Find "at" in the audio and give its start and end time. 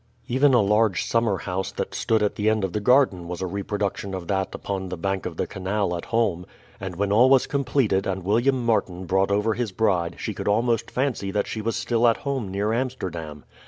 2.23-2.33, 5.95-6.05, 12.07-12.17